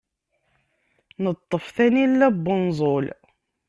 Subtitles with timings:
[1.23, 3.05] Neṭṭef tanila n wenẓul.